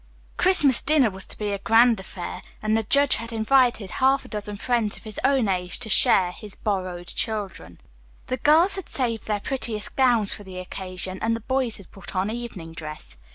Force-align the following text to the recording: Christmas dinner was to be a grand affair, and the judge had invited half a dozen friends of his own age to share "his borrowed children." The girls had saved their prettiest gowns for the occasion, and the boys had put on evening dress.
Christmas 0.35 0.81
dinner 0.81 1.11
was 1.11 1.27
to 1.27 1.37
be 1.37 1.51
a 1.51 1.59
grand 1.59 1.99
affair, 1.99 2.41
and 2.59 2.75
the 2.75 2.81
judge 2.81 3.17
had 3.17 3.31
invited 3.31 3.91
half 4.01 4.25
a 4.25 4.27
dozen 4.27 4.55
friends 4.55 4.97
of 4.97 5.03
his 5.03 5.19
own 5.23 5.47
age 5.47 5.77
to 5.77 5.89
share 5.89 6.31
"his 6.31 6.55
borrowed 6.55 7.05
children." 7.05 7.79
The 8.25 8.37
girls 8.37 8.77
had 8.77 8.89
saved 8.89 9.27
their 9.27 9.39
prettiest 9.41 9.95
gowns 9.95 10.33
for 10.33 10.43
the 10.43 10.57
occasion, 10.57 11.19
and 11.21 11.35
the 11.35 11.41
boys 11.41 11.77
had 11.77 11.91
put 11.91 12.15
on 12.15 12.31
evening 12.31 12.73
dress. 12.73 13.15